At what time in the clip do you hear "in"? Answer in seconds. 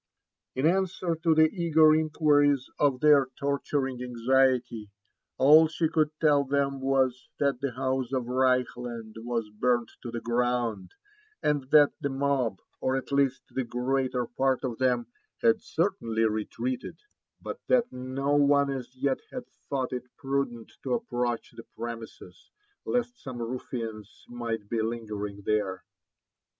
0.55-0.65